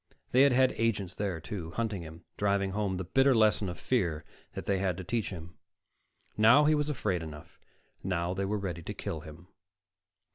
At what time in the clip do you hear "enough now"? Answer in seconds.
7.21-8.33